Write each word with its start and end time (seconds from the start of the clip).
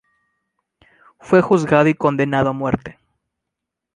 Fue 1.19 1.43
juzgado 1.43 1.87
y 1.87 1.93
condenado 1.93 2.49
a 2.49 2.53
muerte. 2.53 2.97